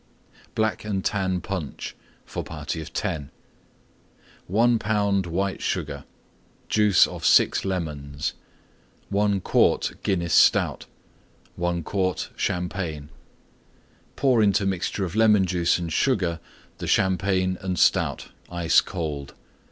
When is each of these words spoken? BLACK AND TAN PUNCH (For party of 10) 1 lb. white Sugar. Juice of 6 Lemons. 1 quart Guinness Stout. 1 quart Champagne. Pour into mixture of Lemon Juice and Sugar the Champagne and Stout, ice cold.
BLACK 0.55 0.83
AND 0.83 1.05
TAN 1.05 1.41
PUNCH 1.41 1.95
(For 2.25 2.43
party 2.43 2.81
of 2.81 2.91
10) 2.91 3.29
1 4.47 4.79
lb. 4.79 5.27
white 5.27 5.61
Sugar. 5.61 6.05
Juice 6.69 7.05
of 7.05 7.23
6 7.23 7.63
Lemons. 7.63 8.33
1 9.09 9.41
quart 9.41 9.91
Guinness 10.01 10.33
Stout. 10.33 10.87
1 11.55 11.83
quart 11.83 12.31
Champagne. 12.35 13.09
Pour 14.15 14.41
into 14.41 14.65
mixture 14.65 15.05
of 15.05 15.15
Lemon 15.15 15.45
Juice 15.45 15.77
and 15.77 15.93
Sugar 15.93 16.39
the 16.79 16.87
Champagne 16.87 17.59
and 17.61 17.77
Stout, 17.77 18.29
ice 18.49 18.81
cold. 18.81 19.35